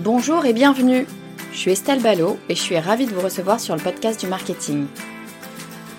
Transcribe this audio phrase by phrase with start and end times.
[0.00, 1.06] Bonjour et bienvenue.
[1.52, 4.26] Je suis Estelle Ballot et je suis ravie de vous recevoir sur le podcast du
[4.26, 4.86] marketing.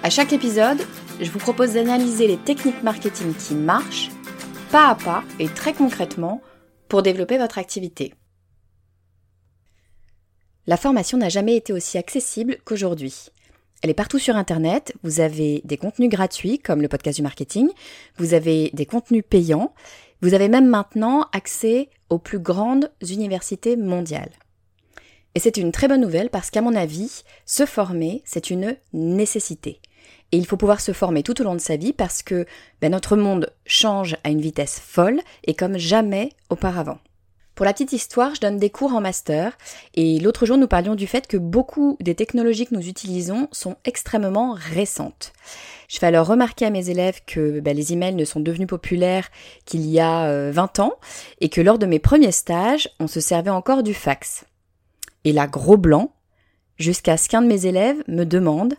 [0.03, 0.77] À chaque épisode,
[1.19, 4.11] je vous propose d'analyser les techniques marketing qui marchent,
[4.71, 6.43] pas à pas et très concrètement,
[6.89, 8.13] pour développer votre activité.
[10.67, 13.31] La formation n'a jamais été aussi accessible qu'aujourd'hui.
[13.81, 14.93] Elle est partout sur Internet.
[15.03, 17.69] Vous avez des contenus gratuits comme le podcast du marketing.
[18.17, 19.73] Vous avez des contenus payants.
[20.21, 24.31] Vous avez même maintenant accès aux plus grandes universités mondiales.
[25.35, 29.79] Et c'est une très bonne nouvelle parce qu'à mon avis, se former, c'est une nécessité.
[30.31, 32.45] Et il faut pouvoir se former tout au long de sa vie parce que
[32.81, 36.97] ben, notre monde change à une vitesse folle et comme jamais auparavant.
[37.58, 39.58] Pour la petite histoire, je donne des cours en master
[39.95, 43.77] et l'autre jour nous parlions du fait que beaucoup des technologies que nous utilisons sont
[43.83, 45.33] extrêmement récentes.
[45.88, 49.30] Je fais alors remarquer à mes élèves que bah, les emails ne sont devenus populaires
[49.65, 50.93] qu'il y a 20 euh, ans
[51.42, 54.45] et que lors de mes premiers stages, on se servait encore du fax.
[55.23, 56.14] Et là, gros blanc,
[56.77, 58.76] jusqu'à ce qu'un de mes élèves me demande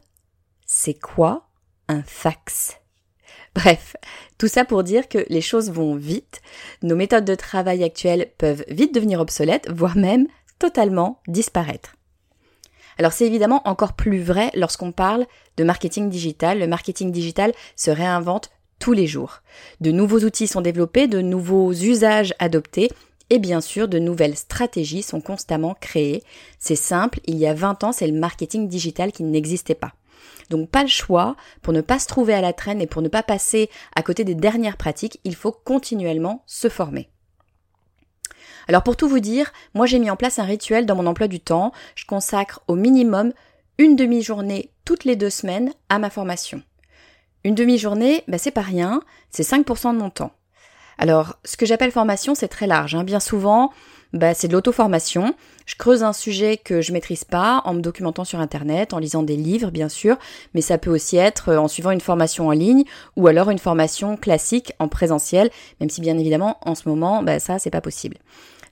[0.66, 1.48] c'est quoi
[1.88, 2.76] un fax?
[3.58, 3.96] Bref,
[4.38, 6.42] tout ça pour dire que les choses vont vite,
[6.84, 10.28] nos méthodes de travail actuelles peuvent vite devenir obsolètes, voire même
[10.60, 11.96] totalement disparaître.
[12.98, 15.26] Alors c'est évidemment encore plus vrai lorsqu'on parle
[15.56, 16.60] de marketing digital.
[16.60, 19.42] Le marketing digital se réinvente tous les jours.
[19.80, 22.92] De nouveaux outils sont développés, de nouveaux usages adoptés
[23.28, 26.22] et bien sûr de nouvelles stratégies sont constamment créées.
[26.60, 29.94] C'est simple, il y a 20 ans c'est le marketing digital qui n'existait pas.
[30.50, 33.08] Donc pas le choix, pour ne pas se trouver à la traîne et pour ne
[33.08, 37.10] pas passer à côté des dernières pratiques, il faut continuellement se former.
[38.68, 41.28] Alors pour tout vous dire, moi j'ai mis en place un rituel dans mon emploi
[41.28, 41.72] du temps.
[41.94, 43.32] Je consacre au minimum
[43.78, 46.62] une demi-journée toutes les deux semaines à ma formation.
[47.44, 50.32] Une demi-journée, bah c'est pas rien, c'est 5% de mon temps.
[50.98, 52.96] Alors, ce que j'appelle formation, c'est très large.
[52.96, 53.04] Hein.
[53.04, 53.72] Bien souvent,
[54.12, 55.34] bah, c'est de l'auto-formation.
[55.66, 59.22] Je creuse un sujet que je maîtrise pas en me documentant sur Internet, en lisant
[59.22, 60.16] des livres, bien sûr,
[60.54, 62.84] mais ça peut aussi être euh, en suivant une formation en ligne
[63.16, 67.38] ou alors une formation classique en présentiel, même si bien évidemment, en ce moment, bah,
[67.38, 68.16] ça, c'est pas possible.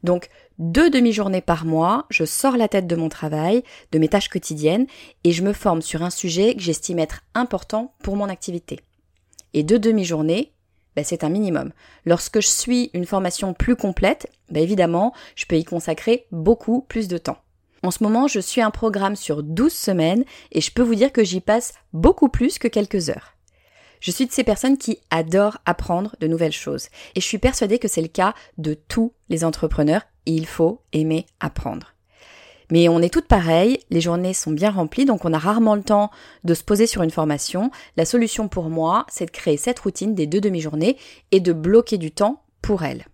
[0.04, 4.28] Donc, deux demi-journées par mois, je sors la tête de mon travail, de mes tâches
[4.28, 4.86] quotidiennes,
[5.24, 8.80] et je me forme sur un sujet que j'estime être important pour mon activité.
[9.52, 10.52] Et deux demi-journées,
[10.96, 11.72] ben, c'est un minimum.
[12.04, 17.06] Lorsque je suis une formation plus complète, ben, évidemment, je peux y consacrer beaucoup plus
[17.06, 17.38] de temps.
[17.82, 21.12] En ce moment, je suis un programme sur 12 semaines et je peux vous dire
[21.12, 23.34] que j'y passe beaucoup plus que quelques heures.
[24.00, 27.78] Je suis de ces personnes qui adorent apprendre de nouvelles choses et je suis persuadée
[27.78, 30.02] que c'est le cas de tous les entrepreneurs.
[30.26, 31.95] Il faut aimer apprendre.
[32.70, 35.82] Mais on est toutes pareilles, les journées sont bien remplies, donc on a rarement le
[35.82, 36.10] temps
[36.44, 37.70] de se poser sur une formation.
[37.96, 40.96] La solution pour moi, c'est de créer cette routine des deux demi-journées
[41.30, 43.06] et de bloquer du temps pour elle.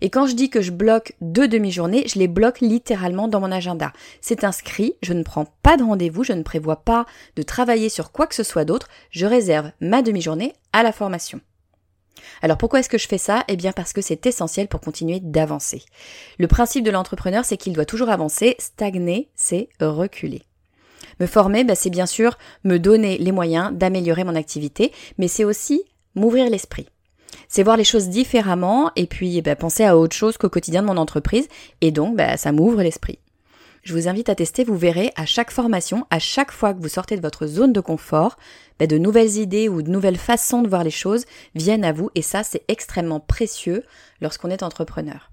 [0.00, 3.52] Et quand je dis que je bloque deux demi-journées, je les bloque littéralement dans mon
[3.52, 3.92] agenda.
[4.20, 7.06] C'est inscrit, je ne prends pas de rendez-vous, je ne prévois pas
[7.36, 11.40] de travailler sur quoi que ce soit d'autre, je réserve ma demi-journée à la formation.
[12.42, 13.44] Alors pourquoi est-ce que je fais ça?
[13.48, 15.82] Eh bien parce que c'est essentiel pour continuer d'avancer.
[16.38, 20.42] Le principe de l'entrepreneur, c'est qu'il doit toujours avancer, stagner, c'est reculer.
[21.20, 25.44] Me former, bah, c'est bien sûr me donner les moyens d'améliorer mon activité, mais c'est
[25.44, 25.82] aussi
[26.14, 26.86] m'ouvrir l'esprit.
[27.48, 30.86] C'est voir les choses différemment et puis bah, penser à autre chose qu'au quotidien de
[30.86, 31.48] mon entreprise,
[31.80, 33.18] et donc bah, ça m'ouvre l'esprit.
[33.82, 36.88] Je vous invite à tester, vous verrez à chaque formation, à chaque fois que vous
[36.88, 38.36] sortez de votre zone de confort,
[38.78, 42.10] bah, de nouvelles idées ou de nouvelles façons de voir les choses viennent à vous
[42.14, 43.84] et ça c'est extrêmement précieux
[44.20, 45.30] lorsqu'on est entrepreneur.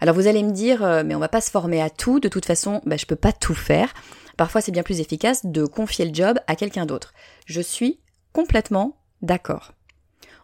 [0.00, 2.28] Alors vous allez me dire, euh, mais on va pas se former à tout, de
[2.28, 3.92] toute façon, bah, je peux pas tout faire.
[4.36, 7.14] Parfois c'est bien plus efficace de confier le job à quelqu'un d'autre.
[7.46, 8.00] Je suis
[8.32, 9.75] complètement d'accord.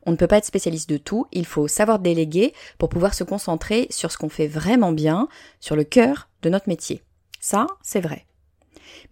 [0.05, 3.25] On ne peut pas être spécialiste de tout, il faut savoir déléguer pour pouvoir se
[3.25, 5.29] concentrer sur ce qu'on fait vraiment bien,
[5.61, 7.03] sur le cœur de notre métier.
[7.41, 8.27] Ça, c'est vrai.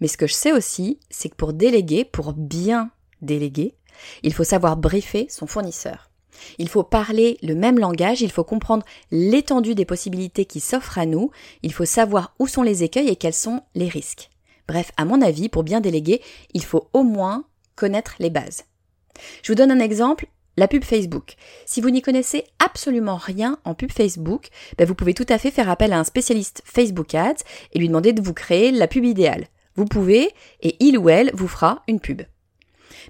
[0.00, 2.90] Mais ce que je sais aussi, c'est que pour déléguer, pour bien
[3.22, 3.74] déléguer,
[4.22, 6.10] il faut savoir briefer son fournisseur.
[6.58, 11.06] Il faut parler le même langage, il faut comprendre l'étendue des possibilités qui s'offrent à
[11.06, 11.30] nous,
[11.62, 14.30] il faut savoir où sont les écueils et quels sont les risques.
[14.66, 16.22] Bref, à mon avis, pour bien déléguer,
[16.54, 17.44] il faut au moins
[17.76, 18.64] connaître les bases.
[19.42, 20.28] Je vous donne un exemple,
[20.60, 21.36] la pub Facebook.
[21.64, 25.50] Si vous n'y connaissez absolument rien en pub Facebook, ben vous pouvez tout à fait
[25.50, 27.42] faire appel à un spécialiste Facebook Ads
[27.72, 29.46] et lui demander de vous créer la pub idéale.
[29.76, 30.28] Vous pouvez,
[30.60, 32.20] et il ou elle vous fera une pub.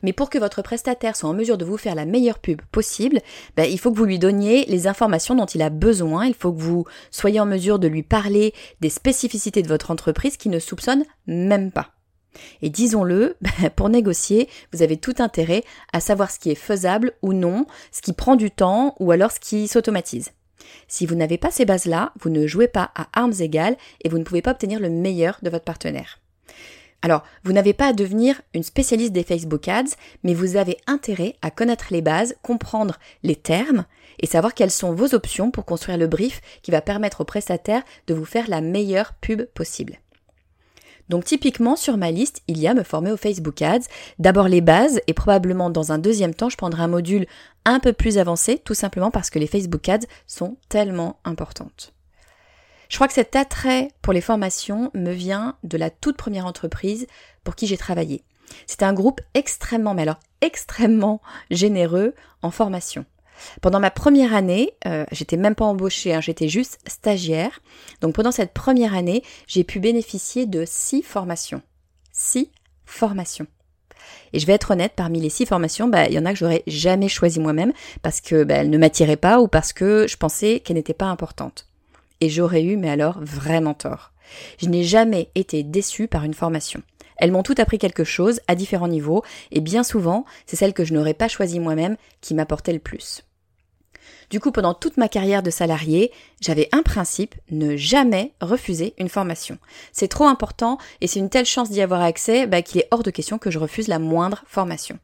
[0.05, 3.19] Mais pour que votre prestataire soit en mesure de vous faire la meilleure pub possible,
[3.56, 6.52] ben, il faut que vous lui donniez les informations dont il a besoin, il faut
[6.52, 10.61] que vous soyez en mesure de lui parler des spécificités de votre entreprise qui ne
[10.61, 11.91] soupçonne même pas.
[12.62, 17.12] Et disons-le, ben, pour négocier, vous avez tout intérêt à savoir ce qui est faisable
[17.23, 20.32] ou non, ce qui prend du temps ou alors ce qui s'automatise.
[20.88, 24.19] Si vous n'avez pas ces bases-là, vous ne jouez pas à armes égales et vous
[24.19, 26.21] ne pouvez pas obtenir le meilleur de votre partenaire.
[27.03, 31.37] Alors, vous n'avez pas à devenir une spécialiste des Facebook Ads, mais vous avez intérêt
[31.41, 33.87] à connaître les bases, comprendre les termes
[34.19, 37.83] et savoir quelles sont vos options pour construire le brief qui va permettre au prestataire
[38.06, 39.99] de vous faire la meilleure pub possible.
[41.11, 43.89] Donc typiquement sur ma liste, il y a me former au Facebook Ads,
[44.21, 47.27] d'abord les bases et probablement dans un deuxième temps, je prendrai un module
[47.65, 51.93] un peu plus avancé tout simplement parce que les Facebook Ads sont tellement importantes.
[52.89, 57.09] Je crois que cet attrait pour les formations me vient de la toute première entreprise
[57.43, 58.23] pour qui j'ai travaillé.
[58.69, 61.21] C'était un groupe extrêmement, mais alors extrêmement
[61.51, 63.05] généreux en formation.
[63.60, 67.60] Pendant ma première année, euh, j'étais même pas embauchée, hein, j'étais juste stagiaire.
[68.00, 71.62] Donc pendant cette première année, j'ai pu bénéficier de six formations.
[72.12, 72.50] Six
[72.84, 73.46] formations.
[74.32, 76.38] Et je vais être honnête, parmi les six formations, bah, il y en a que
[76.38, 77.72] j'aurais jamais choisi moi-même
[78.02, 81.06] parce que bah, elles ne m'attiraient pas ou parce que je pensais qu'elles n'étaient pas
[81.06, 81.66] importantes
[82.20, 84.12] et j'aurais eu, mais alors vraiment tort.
[84.58, 86.82] Je n'ai jamais été déçue par une formation.
[87.16, 90.84] Elles m'ont toutes appris quelque chose à différents niveaux, et bien souvent, c'est celle que
[90.84, 93.22] je n'aurais pas choisie moi-même qui m'apportait le plus.
[94.31, 99.09] Du coup, pendant toute ma carrière de salarié, j'avais un principe, ne jamais refuser une
[99.09, 99.59] formation.
[99.93, 103.03] C'est trop important et c'est une telle chance d'y avoir accès bah, qu'il est hors
[103.03, 104.99] de question que je refuse la moindre formation.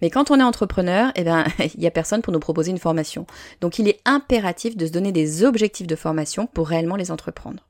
[0.00, 2.78] Mais quand on est entrepreneur, eh ben, il n'y a personne pour nous proposer une
[2.78, 3.26] formation.
[3.60, 7.64] Donc il est impératif de se donner des objectifs de formation pour réellement les entreprendre.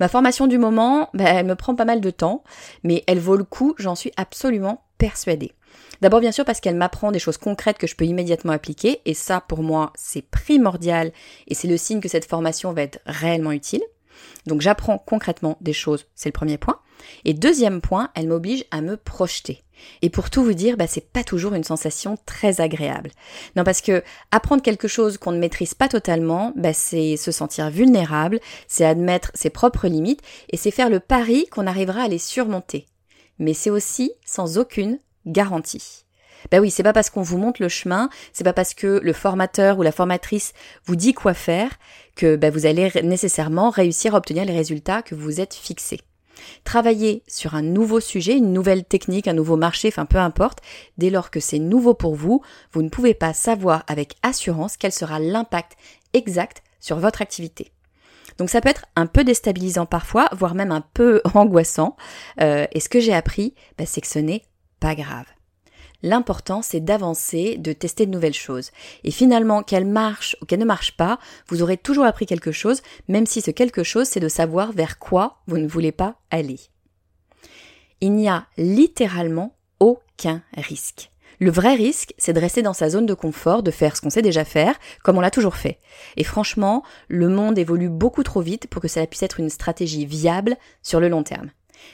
[0.00, 2.44] Ma formation du moment, ben, elle me prend pas mal de temps,
[2.82, 5.52] mais elle vaut le coup, j'en suis absolument persuadée.
[6.00, 9.14] D'abord bien sûr parce qu'elle m'apprend des choses concrètes que je peux immédiatement appliquer, et
[9.14, 11.12] ça pour moi c'est primordial,
[11.48, 13.82] et c'est le signe que cette formation va être réellement utile.
[14.46, 16.80] Donc j'apprends concrètement des choses, c'est le premier point.
[17.24, 19.62] Et deuxième point, elle m'oblige à me projeter.
[20.02, 23.10] Et pour tout vous dire, bah, c'est pas toujours une sensation très agréable.
[23.56, 27.70] Non, parce que apprendre quelque chose qu'on ne maîtrise pas totalement, bah, c'est se sentir
[27.70, 32.18] vulnérable, c'est admettre ses propres limites et c'est faire le pari qu'on arrivera à les
[32.18, 32.86] surmonter.
[33.38, 36.04] Mais c'est aussi sans aucune garantie.
[36.50, 39.12] Ben oui, c'est pas parce qu'on vous montre le chemin, c'est pas parce que le
[39.12, 40.52] formateur ou la formatrice
[40.84, 41.70] vous dit quoi faire
[42.16, 46.00] que ben, vous allez nécessairement réussir à obtenir les résultats que vous êtes fixés.
[46.64, 50.58] Travailler sur un nouveau sujet, une nouvelle technique, un nouveau marché, enfin peu importe,
[50.96, 54.92] dès lors que c'est nouveau pour vous, vous ne pouvez pas savoir avec assurance quel
[54.92, 55.72] sera l'impact
[56.12, 57.72] exact sur votre activité.
[58.38, 61.96] Donc ça peut être un peu déstabilisant parfois, voire même un peu angoissant.
[62.40, 64.44] Euh, et ce que j'ai appris, ben, c'est que ce n'est
[64.80, 65.26] pas grave.
[66.02, 68.70] L'important, c'est d'avancer, de tester de nouvelles choses.
[69.02, 72.82] Et finalement, qu'elle marche ou qu'elle ne marche pas, vous aurez toujours appris quelque chose,
[73.08, 76.60] même si ce quelque chose, c'est de savoir vers quoi vous ne voulez pas aller.
[78.00, 81.10] Il n'y a littéralement aucun risque.
[81.40, 84.10] Le vrai risque, c'est de rester dans sa zone de confort, de faire ce qu'on
[84.10, 85.78] sait déjà faire, comme on l'a toujours fait.
[86.16, 90.06] Et franchement, le monde évolue beaucoup trop vite pour que cela puisse être une stratégie
[90.06, 91.50] viable sur le long terme.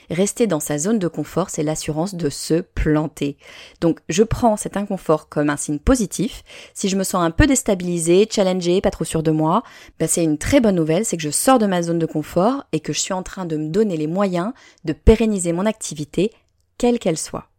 [0.09, 3.37] Rester dans sa zone de confort, c'est l'assurance de se planter.
[3.81, 6.43] Donc je prends cet inconfort comme un signe positif.
[6.73, 9.63] Si je me sens un peu déstabilisée, challengée, pas trop sûre de moi,
[9.99, 12.65] bah c'est une très bonne nouvelle, c'est que je sors de ma zone de confort
[12.71, 16.31] et que je suis en train de me donner les moyens de pérenniser mon activité,
[16.77, 17.49] quelle qu'elle soit.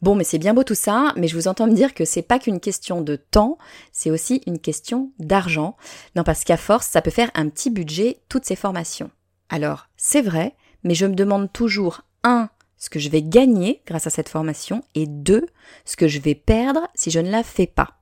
[0.00, 2.22] Bon, mais c'est bien beau tout ça, mais je vous entends me dire que c'est
[2.22, 3.58] pas qu'une question de temps,
[3.90, 5.76] c'est aussi une question d'argent.
[6.14, 9.10] Non, parce qu'à force, ça peut faire un petit budget toutes ces formations.
[9.48, 14.06] Alors, c'est vrai, mais je me demande toujours, un, ce que je vais gagner grâce
[14.06, 15.46] à cette formation, et deux,
[15.84, 17.94] ce que je vais perdre si je ne la fais pas.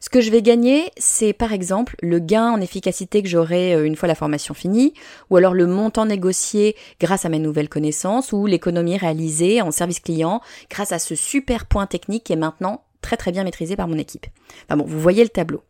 [0.00, 3.84] Ce que je vais gagner, c'est par exemple le gain en efficacité que j'aurai euh,
[3.84, 4.94] une fois la formation finie,
[5.28, 10.00] ou alors le montant négocié grâce à mes nouvelles connaissances, ou l'économie réalisée en service
[10.00, 10.40] client
[10.70, 13.98] grâce à ce super point technique qui est maintenant très très bien maîtrisé par mon
[13.98, 14.26] équipe.
[14.64, 15.62] Enfin bon, vous voyez le tableau.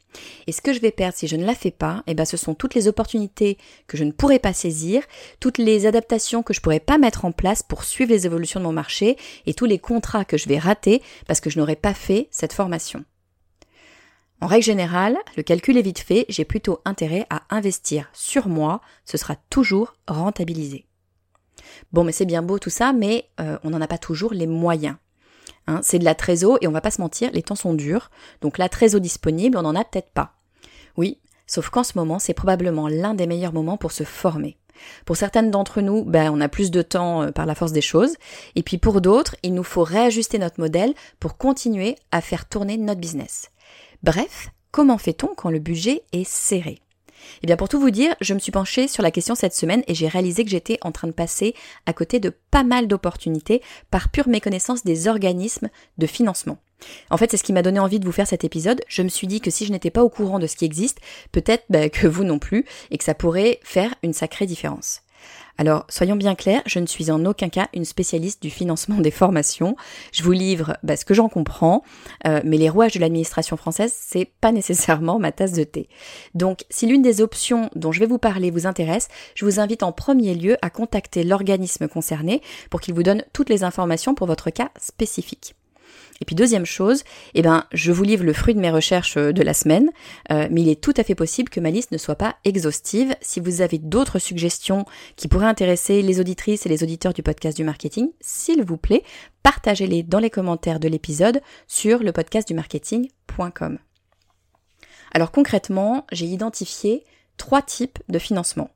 [0.46, 2.36] Et ce que je vais perdre si je ne la fais pas, eh ben ce
[2.36, 5.02] sont toutes les opportunités que je ne pourrai pas saisir,
[5.38, 8.64] toutes les adaptations que je pourrai pas mettre en place pour suivre les évolutions de
[8.64, 11.94] mon marché et tous les contrats que je vais rater parce que je n'aurai pas
[11.94, 13.04] fait cette formation.
[14.42, 18.80] En règle générale, le calcul est vite fait, j'ai plutôt intérêt à investir sur moi,
[19.04, 20.86] ce sera toujours rentabilisé.
[21.92, 24.46] Bon, mais c'est bien beau tout ça, mais euh, on n'en a pas toujours les
[24.46, 24.96] moyens.
[25.66, 25.80] Hein.
[25.82, 28.58] c'est de la trésor et on va pas se mentir, les temps sont durs, donc
[28.58, 30.34] la trésor disponible, on n'en a peut-être pas.
[30.96, 34.56] Oui, sauf qu'en ce moment, c'est probablement l'un des meilleurs moments pour se former.
[35.04, 37.80] Pour certaines d'entre nous, ben, on a plus de temps euh, par la force des
[37.80, 38.14] choses.
[38.54, 42.76] Et puis pour d'autres, il nous faut réajuster notre modèle pour continuer à faire tourner
[42.76, 43.50] notre business.
[44.02, 46.80] Bref, comment fait-on quand le budget est serré?
[47.42, 49.82] Eh bien, pour tout vous dire, je me suis penchée sur la question cette semaine
[49.86, 51.54] et j'ai réalisé que j'étais en train de passer
[51.86, 56.58] à côté de pas mal d'opportunités par pure méconnaissance des organismes de financement.
[57.10, 58.80] En fait, c'est ce qui m'a donné envie de vous faire cet épisode.
[58.88, 60.98] Je me suis dit que si je n'étais pas au courant de ce qui existe,
[61.32, 65.02] peut-être bah, que vous non plus, et que ça pourrait faire une sacrée différence.
[65.58, 69.10] Alors, soyons bien clairs, je ne suis en aucun cas une spécialiste du financement des
[69.10, 69.76] formations.
[70.10, 71.82] Je vous livre bah, ce que j'en comprends,
[72.26, 75.88] euh, mais les rouages de l'administration française, c'est pas nécessairement ma tasse de thé.
[76.34, 79.82] Donc, si l'une des options dont je vais vous parler vous intéresse, je vous invite
[79.82, 84.26] en premier lieu à contacter l'organisme concerné pour qu'il vous donne toutes les informations pour
[84.26, 85.54] votre cas spécifique.
[86.20, 87.02] Et puis deuxième chose,
[87.34, 89.90] eh ben, je vous livre le fruit de mes recherches euh, de la semaine,
[90.30, 93.14] euh, mais il est tout à fait possible que ma liste ne soit pas exhaustive.
[93.22, 94.84] Si vous avez d'autres suggestions
[95.16, 99.02] qui pourraient intéresser les auditrices et les auditeurs du podcast du marketing, s'il vous plaît,
[99.42, 103.78] partagez-les dans les commentaires de l'épisode sur le podcast du marketing.com.
[105.12, 107.04] Alors concrètement, j'ai identifié
[107.36, 108.70] trois types de financement.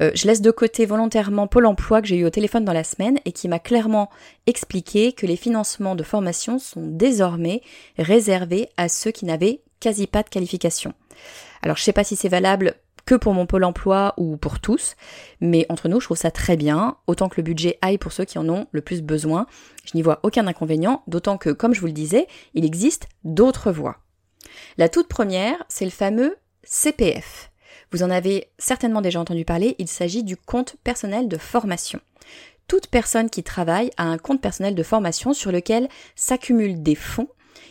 [0.00, 2.84] Euh, je laisse de côté volontairement Pôle Emploi que j'ai eu au téléphone dans la
[2.84, 4.10] semaine et qui m'a clairement
[4.46, 7.62] expliqué que les financements de formation sont désormais
[7.98, 10.92] réservés à ceux qui n'avaient quasi pas de qualification.
[11.62, 12.74] Alors je sais pas si c'est valable
[13.08, 14.94] que pour mon pôle emploi ou pour tous,
[15.40, 18.26] mais entre nous, je trouve ça très bien, autant que le budget aille pour ceux
[18.26, 19.46] qui en ont le plus besoin.
[19.86, 23.72] Je n'y vois aucun inconvénient, d'autant que, comme je vous le disais, il existe d'autres
[23.72, 23.96] voies.
[24.76, 27.50] La toute première, c'est le fameux CPF.
[27.90, 32.00] Vous en avez certainement déjà entendu parler, il s'agit du compte personnel de formation.
[32.66, 37.28] Toute personne qui travaille a un compte personnel de formation sur lequel s'accumulent des fonds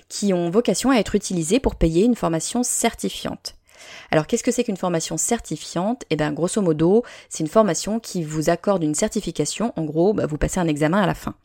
[0.10, 3.56] qui ont vocation à être utilisés pour payer une formation certifiante.
[4.10, 6.04] Alors qu'est-ce que c'est qu'une formation certifiante?
[6.10, 10.26] Eh bien grosso modo, c'est une formation qui vous accorde une certification, en gros, bah,
[10.26, 11.36] vous passez un examen à la fin.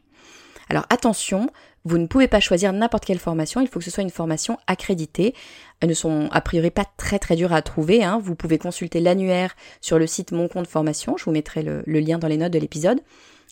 [0.71, 1.51] Alors attention,
[1.85, 4.59] vous ne pouvez pas choisir n'importe quelle formation, il faut que ce soit une formation
[4.67, 5.35] accréditée.
[5.81, 8.05] Elles ne sont a priori pas très très dures à trouver.
[8.05, 8.21] Hein.
[8.23, 12.19] Vous pouvez consulter l'annuaire sur le site Mon compte formation, je vous mettrai le, lien
[12.19, 13.01] dans les notes de l'épisode.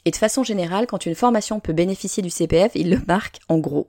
[0.04, 3.58] Et de façon générale, quand une formation peut bénéficier du CPF, il le marque en
[3.58, 3.88] gros.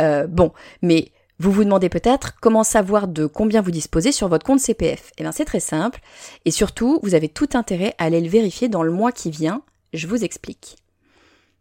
[0.00, 0.52] Euh, bon,
[0.82, 5.12] mais vous vous demandez peut-être comment savoir de combien vous disposez sur votre compte CPF.
[5.16, 6.00] Eh bien c'est très simple,
[6.44, 9.62] et surtout, vous avez tout intérêt à aller le vérifier dans le mois qui vient.
[9.92, 10.76] Je vous explique.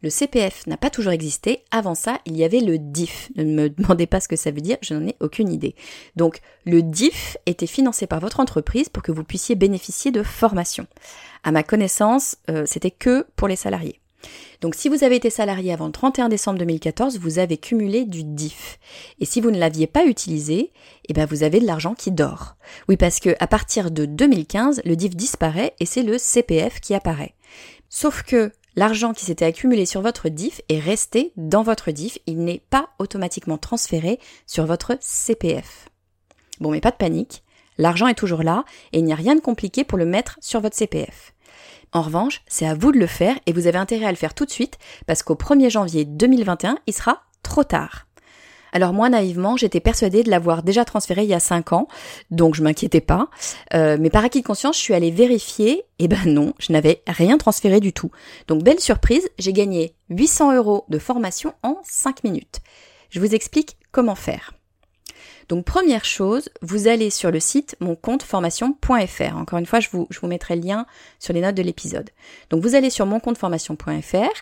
[0.01, 1.63] Le CPF n'a pas toujours existé.
[1.71, 3.31] Avant ça, il y avait le DIF.
[3.35, 5.75] Ne me demandez pas ce que ça veut dire, je n'en ai aucune idée.
[6.15, 10.87] Donc, le DIF était financé par votre entreprise pour que vous puissiez bénéficier de formation.
[11.43, 13.99] À ma connaissance, euh, c'était que pour les salariés.
[14.61, 18.23] Donc si vous avez été salarié avant le 31 décembre 2014, vous avez cumulé du
[18.23, 18.79] DIF.
[19.19, 20.71] Et si vous ne l'aviez pas utilisé,
[21.07, 22.55] eh ben vous avez de l'argent qui dort.
[22.89, 26.93] Oui, parce que à partir de 2015, le DIF disparaît et c'est le CPF qui
[26.93, 27.35] apparaît.
[27.89, 32.43] Sauf que L'argent qui s'était accumulé sur votre DIF est resté dans votre DIF, il
[32.43, 35.89] n'est pas automatiquement transféré sur votre CPF.
[36.59, 37.43] Bon, mais pas de panique,
[37.77, 40.59] l'argent est toujours là et il n'y a rien de compliqué pour le mettre sur
[40.59, 41.33] votre CPF.
[41.93, 44.33] En revanche, c'est à vous de le faire et vous avez intérêt à le faire
[44.33, 44.77] tout de suite
[45.07, 48.04] parce qu'au 1er janvier 2021, il sera trop tard.
[48.71, 51.87] Alors moi, naïvement, j'étais persuadée de l'avoir déjà transféré il y a 5 ans,
[52.31, 53.29] donc je m'inquiétais pas.
[53.73, 57.01] Euh, mais par acquis de conscience, je suis allée vérifier, et ben non, je n'avais
[57.07, 58.11] rien transféré du tout.
[58.47, 62.61] Donc belle surprise, j'ai gagné 800 euros de formation en 5 minutes.
[63.09, 64.53] Je vous explique comment faire.
[65.47, 69.37] Donc première chose, vous allez sur le site moncompteformation.fr.
[69.37, 70.85] Encore une fois, je vous, je vous mettrai le lien
[71.19, 72.09] sur les notes de l'épisode.
[72.49, 74.41] Donc vous allez sur moncompteformation.fr,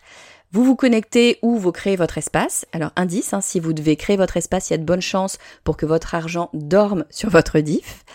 [0.53, 2.67] Vous vous connectez ou vous créez votre espace.
[2.73, 5.39] Alors indice, hein, si vous devez créer votre espace, il y a de bonnes chances
[5.63, 8.05] pour que votre argent dorme sur votre diff.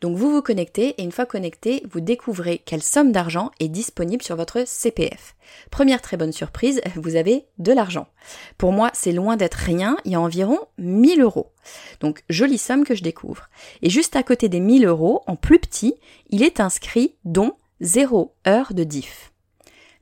[0.00, 4.24] Donc vous vous connectez et une fois connecté, vous découvrez quelle somme d'argent est disponible
[4.24, 5.36] sur votre CPF.
[5.70, 8.08] Première très bonne surprise, vous avez de l'argent.
[8.58, 11.52] Pour moi, c'est loin d'être rien, il y a environ 1000 euros.
[12.00, 13.48] Donc jolie somme que je découvre.
[13.82, 15.94] Et juste à côté des 1000 euros, en plus petit,
[16.30, 19.30] il est inscrit dont 0 heure de diff.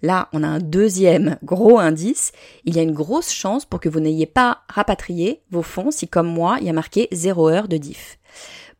[0.02, 2.32] Là, on a un deuxième gros indice.
[2.64, 6.08] Il y a une grosse chance pour que vous n'ayez pas rapatrié vos fonds si,
[6.08, 8.18] comme moi, il y a marqué 0 heure de diff.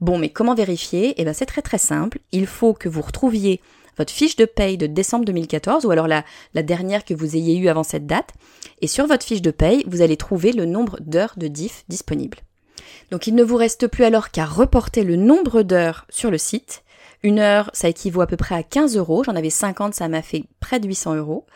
[0.00, 1.14] Bon, mais comment vérifier?
[1.17, 2.19] Eh bien, c'est très très simple.
[2.33, 3.61] Il faut que vous retrouviez
[3.97, 6.25] votre fiche de paye de décembre 2014 ou alors la,
[6.55, 8.31] la dernière que vous ayez eue avant cette date.
[8.81, 12.38] Et sur votre fiche de paye, vous allez trouver le nombre d'heures de diff disponibles.
[13.12, 16.82] Donc il ne vous reste plus alors qu'à reporter le nombre d'heures sur le site
[17.23, 19.23] une heure, ça équivaut à peu près à 15 euros.
[19.25, 21.47] J'en avais 50, ça m'a fait près de 800 euros.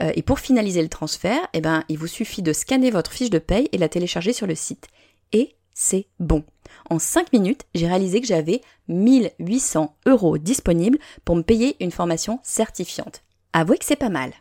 [0.00, 3.30] Euh, et pour finaliser le transfert, eh ben, il vous suffit de scanner votre fiche
[3.30, 4.88] de paye et la télécharger sur le site.
[5.32, 6.44] Et c'est bon.
[6.90, 12.40] En 5 minutes, j'ai réalisé que j'avais 1800 euros disponibles pour me payer une formation
[12.42, 13.22] certifiante.
[13.52, 14.32] Avouez que c'est pas mal.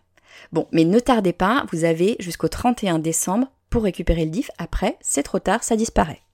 [0.51, 4.51] Bon, mais ne tardez pas, vous avez jusqu'au 31 décembre pour récupérer le DIF.
[4.58, 6.25] Après, c'est trop tard, ça disparaît.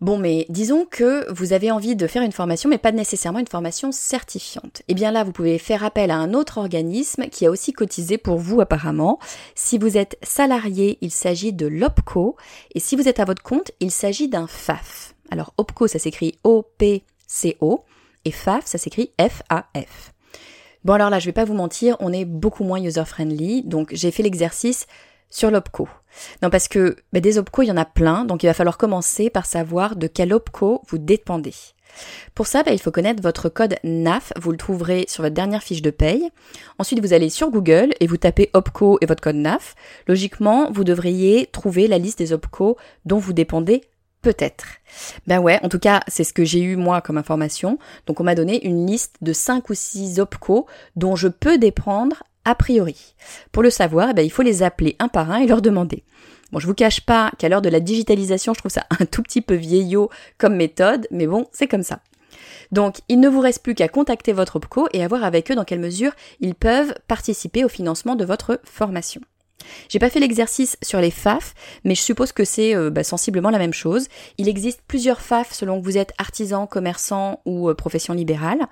[0.00, 3.46] Bon, mais disons que vous avez envie de faire une formation, mais pas nécessairement une
[3.46, 4.82] formation certifiante.
[4.88, 8.18] Eh bien là, vous pouvez faire appel à un autre organisme qui a aussi cotisé
[8.18, 9.18] pour vous apparemment.
[9.54, 12.36] Si vous êtes salarié, il s'agit de l'OPCO,
[12.74, 15.14] et si vous êtes à votre compte, il s'agit d'un FAF.
[15.30, 17.84] Alors OPCO, ça s'écrit O-P-C-O,
[18.24, 20.12] et FAF, ça s'écrit F-A-F.
[20.84, 24.10] Bon alors là, je vais pas vous mentir, on est beaucoup moins user-friendly, donc j'ai
[24.10, 24.86] fait l'exercice
[25.30, 25.88] sur l'OPCO.
[26.42, 28.78] Non, parce que bah, des OPCO, il y en a plein, donc il va falloir
[28.78, 31.54] commencer par savoir de quel OPCO vous dépendez.
[32.34, 35.62] Pour ça, bah, il faut connaître votre code NAF, vous le trouverez sur votre dernière
[35.62, 36.30] fiche de paye.
[36.78, 39.74] Ensuite, vous allez sur Google et vous tapez OPCO et votre code NAF.
[40.08, 43.82] Logiquement, vous devriez trouver la liste des OPCO dont vous dépendez
[44.22, 44.64] peut-être.
[45.26, 47.78] Ben ouais, en tout cas, c'est ce que j'ai eu moi comme information.
[48.06, 50.66] Donc on m'a donné une liste de 5 ou 6 OPCO
[50.96, 53.14] dont je peux dépendre a priori.
[53.52, 56.04] Pour le savoir, eh ben, il faut les appeler un par un et leur demander.
[56.52, 59.22] Bon, je vous cache pas qu'à l'heure de la digitalisation, je trouve ça un tout
[59.22, 62.00] petit peu vieillot comme méthode, mais bon, c'est comme ça.
[62.72, 65.54] Donc, il ne vous reste plus qu'à contacter votre OPCO et à voir avec eux
[65.54, 69.20] dans quelle mesure ils peuvent participer au financement de votre formation.
[69.88, 73.50] J'ai pas fait l'exercice sur les FAF, mais je suppose que c'est euh, bah, sensiblement
[73.50, 74.08] la même chose.
[74.38, 78.66] Il existe plusieurs FAF selon que vous êtes artisan, commerçant ou euh, profession libérale.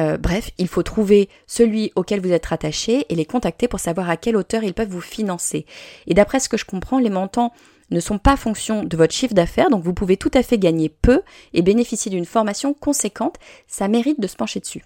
[0.00, 4.10] Euh, bref, il faut trouver celui auquel vous êtes rattaché et les contacter pour savoir
[4.10, 5.66] à quelle hauteur ils peuvent vous financer.
[6.06, 7.52] Et d'après ce que je comprends, les montants
[7.90, 10.88] ne sont pas fonction de votre chiffre d'affaires, donc vous pouvez tout à fait gagner
[10.88, 13.36] peu et bénéficier d'une formation conséquente.
[13.66, 14.82] Ça mérite de se pencher dessus.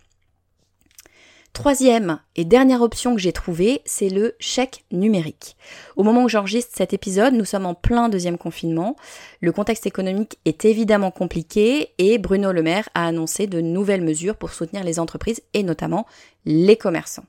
[1.59, 5.57] Troisième et dernière option que j'ai trouvée, c'est le chèque numérique.
[5.97, 8.94] Au moment où j'enregistre cet épisode, nous sommes en plein deuxième confinement.
[9.40, 14.37] Le contexte économique est évidemment compliqué et Bruno Le Maire a annoncé de nouvelles mesures
[14.37, 16.07] pour soutenir les entreprises et notamment
[16.44, 17.27] les commerçants.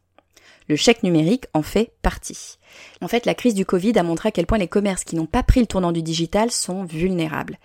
[0.69, 2.59] Le chèque numérique en fait partie.
[3.01, 5.25] En fait, la crise du Covid a montré à quel point les commerces qui n'ont
[5.25, 7.57] pas pris le tournant du digital sont vulnérables.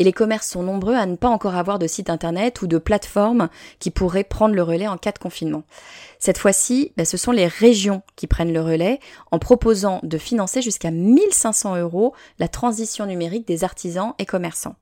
[0.00, 2.78] Et les commerces sont nombreux à ne pas encore avoir de site internet ou de
[2.78, 5.62] plateforme qui pourraient prendre le relais en cas de confinement.
[6.18, 8.98] Cette fois-ci, ben, ce sont les régions qui prennent le relais
[9.30, 14.74] en proposant de financer jusqu'à 1500 euros la transition numérique des artisans et commerçants.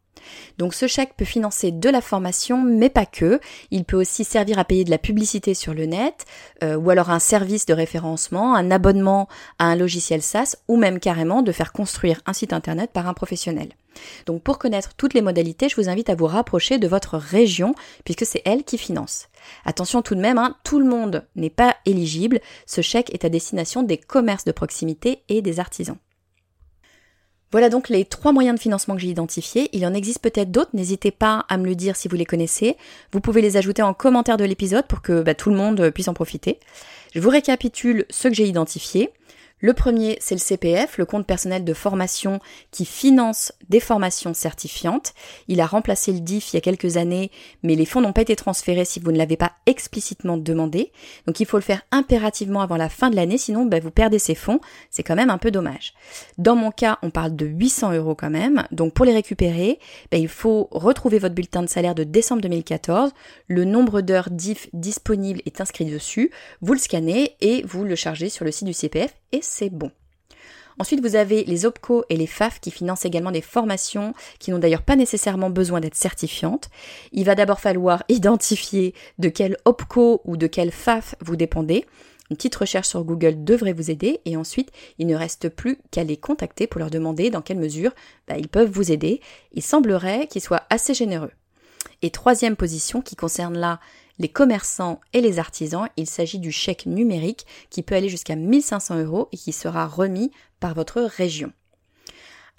[0.58, 3.40] Donc ce chèque peut financer de la formation, mais pas que.
[3.70, 6.24] Il peut aussi servir à payer de la publicité sur le net,
[6.62, 11.00] euh, ou alors un service de référencement, un abonnement à un logiciel SaaS, ou même
[11.00, 13.68] carrément de faire construire un site internet par un professionnel.
[14.26, 17.74] Donc pour connaître toutes les modalités, je vous invite à vous rapprocher de votre région,
[18.04, 19.28] puisque c'est elle qui finance.
[19.64, 22.40] Attention tout de même, hein, tout le monde n'est pas éligible.
[22.66, 25.96] Ce chèque est à destination des commerces de proximité et des artisans.
[27.52, 29.68] Voilà donc les trois moyens de financement que j'ai identifiés.
[29.72, 32.76] Il en existe peut-être d'autres, n'hésitez pas à me le dire si vous les connaissez.
[33.12, 36.08] Vous pouvez les ajouter en commentaire de l'épisode pour que bah, tout le monde puisse
[36.08, 36.58] en profiter.
[37.14, 39.10] Je vous récapitule ceux que j'ai identifiés.
[39.58, 42.40] Le premier, c'est le CPF, le compte personnel de formation
[42.72, 45.14] qui finance des formations certifiantes.
[45.48, 47.30] Il a remplacé le DIF il y a quelques années,
[47.62, 50.92] mais les fonds n'ont pas été transférés si vous ne l'avez pas explicitement demandé.
[51.26, 54.18] Donc il faut le faire impérativement avant la fin de l'année, sinon ben, vous perdez
[54.18, 54.60] ces fonds.
[54.90, 55.94] C'est quand même un peu dommage.
[56.36, 58.66] Dans mon cas, on parle de 800 euros quand même.
[58.72, 59.78] Donc pour les récupérer,
[60.10, 63.12] ben, il faut retrouver votre bulletin de salaire de décembre 2014.
[63.48, 66.30] Le nombre d'heures DIF disponibles est inscrit dessus.
[66.60, 69.90] Vous le scannez et vous le chargez sur le site du CPF et c'est bon.
[70.78, 74.58] Ensuite, vous avez les OPCO et les FAF qui financent également des formations qui n'ont
[74.58, 76.68] d'ailleurs pas nécessairement besoin d'être certifiantes.
[77.12, 81.86] Il va d'abord falloir identifier de quel OPCO ou de quel FAF vous dépendez.
[82.28, 86.02] Une petite recherche sur Google devrait vous aider et ensuite il ne reste plus qu'à
[86.02, 87.92] les contacter pour leur demander dans quelle mesure
[88.26, 89.20] bah, ils peuvent vous aider.
[89.52, 91.30] Il semblerait qu'ils soient assez généreux.
[92.02, 93.80] Et troisième position qui concerne là
[94.18, 99.02] les commerçants et les artisans, il s'agit du chèque numérique qui peut aller jusqu'à 1500
[99.02, 101.52] euros et qui sera remis par votre région.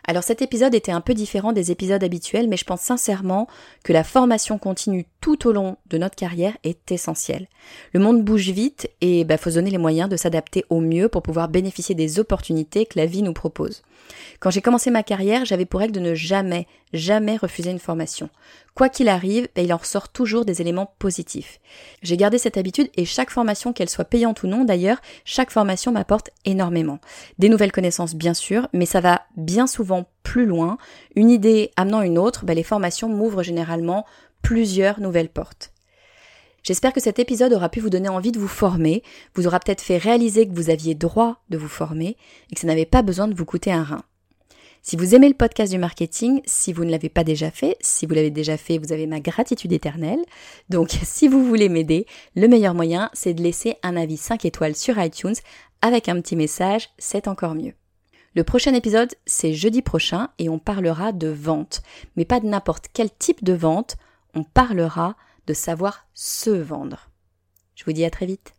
[0.10, 3.48] Alors cet épisode était un peu différent des épisodes habituels, mais je pense sincèrement
[3.84, 7.50] que la formation continue tout au long de notre carrière est essentielle.
[7.92, 10.80] Le monde bouge vite et il bah, faut se donner les moyens de s'adapter au
[10.80, 13.82] mieux pour pouvoir bénéficier des opportunités que la vie nous propose.
[14.40, 18.30] Quand j'ai commencé ma carrière, j'avais pour règle de ne jamais, jamais refuser une formation.
[18.74, 21.60] Quoi qu'il arrive, bah, il en ressort toujours des éléments positifs.
[22.04, 25.92] J'ai gardé cette habitude et chaque formation, qu'elle soit payante ou non d'ailleurs, chaque formation
[25.92, 27.00] m'apporte énormément.
[27.38, 30.78] Des nouvelles connaissances bien sûr, mais ça va bien souvent plus loin.
[31.16, 34.06] Une idée amenant une autre, bah, les formations m'ouvrent généralement
[34.42, 35.72] plusieurs nouvelles portes.
[36.64, 39.02] J'espère que cet épisode aura pu vous donner envie de vous former,
[39.36, 42.18] vous aura peut-être fait réaliser que vous aviez droit de vous former
[42.52, 44.04] et que ça n'avait pas besoin de vous coûter un rein.
[44.82, 48.06] Si vous aimez le podcast du marketing, si vous ne l'avez pas déjà fait, si
[48.06, 50.24] vous l'avez déjà fait, vous avez ma gratitude éternelle.
[50.70, 54.76] Donc si vous voulez m'aider, le meilleur moyen, c'est de laisser un avis 5 étoiles
[54.76, 55.36] sur iTunes
[55.82, 57.74] avec un petit message, c'est encore mieux.
[58.34, 61.82] Le prochain épisode, c'est jeudi prochain et on parlera de vente,
[62.16, 63.98] mais pas de n'importe quel type de vente,
[64.38, 65.16] on parlera
[65.48, 67.10] de savoir se vendre.
[67.74, 68.54] Je vous dis à très vite.